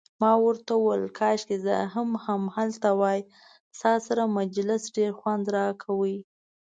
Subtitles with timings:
[0.21, 1.75] ما ورته وویل: کاشکي زه
[2.25, 3.19] هم هلته وای،
[3.77, 6.17] ستا سره مجلس ډیر خوند راکوي.